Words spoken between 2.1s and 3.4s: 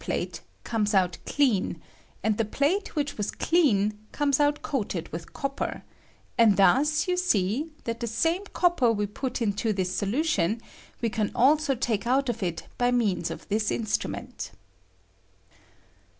and tlie plate which was